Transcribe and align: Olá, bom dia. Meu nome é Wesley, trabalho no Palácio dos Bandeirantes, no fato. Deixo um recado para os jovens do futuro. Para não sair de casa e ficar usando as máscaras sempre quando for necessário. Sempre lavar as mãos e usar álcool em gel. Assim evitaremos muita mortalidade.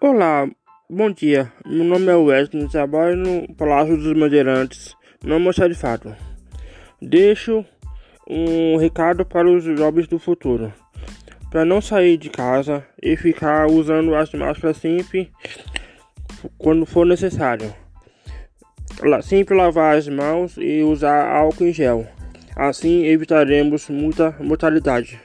Olá, 0.00 0.48
bom 0.88 1.10
dia. 1.10 1.52
Meu 1.66 1.84
nome 1.84 2.06
é 2.06 2.14
Wesley, 2.14 2.68
trabalho 2.68 3.16
no 3.16 3.54
Palácio 3.54 3.96
dos 3.96 4.12
Bandeirantes, 4.18 4.96
no 5.24 5.38
fato. 5.74 6.14
Deixo 7.02 7.64
um 8.28 8.76
recado 8.76 9.26
para 9.26 9.50
os 9.50 9.64
jovens 9.64 10.06
do 10.06 10.18
futuro. 10.18 10.72
Para 11.50 11.64
não 11.64 11.80
sair 11.80 12.16
de 12.16 12.30
casa 12.30 12.86
e 13.02 13.16
ficar 13.16 13.66
usando 13.66 14.14
as 14.14 14.32
máscaras 14.32 14.76
sempre 14.76 15.32
quando 16.56 16.86
for 16.86 17.04
necessário. 17.04 17.74
Sempre 19.22 19.56
lavar 19.56 19.96
as 19.96 20.06
mãos 20.06 20.56
e 20.56 20.82
usar 20.82 21.28
álcool 21.28 21.64
em 21.64 21.72
gel. 21.72 22.06
Assim 22.54 23.04
evitaremos 23.04 23.88
muita 23.88 24.36
mortalidade. 24.40 25.20